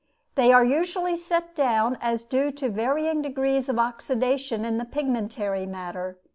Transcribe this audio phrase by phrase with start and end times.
[0.33, 5.67] They are usually set down as due to varying degrees of oxidation in the pigmentary
[5.67, 6.17] matter.